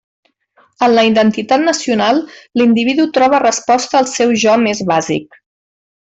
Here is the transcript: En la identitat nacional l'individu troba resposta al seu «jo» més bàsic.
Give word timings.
En 0.85 0.93
la 0.99 1.03
identitat 1.09 1.65
nacional 1.67 2.21
l'individu 2.61 3.05
troba 3.21 3.41
resposta 3.47 3.99
al 4.03 4.09
seu 4.17 4.33
«jo» 4.45 4.55
més 4.67 4.81
bàsic. 4.93 5.39